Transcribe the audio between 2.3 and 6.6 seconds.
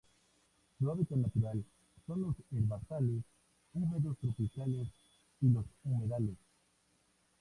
herbazales húmedos tropicales y los humedales.